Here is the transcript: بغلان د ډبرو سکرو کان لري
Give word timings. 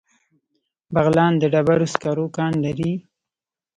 بغلان 0.93 1.33
د 1.37 1.43
ډبرو 1.53 1.87
سکرو 1.93 2.25
کان 2.37 2.53
لري 2.65 2.93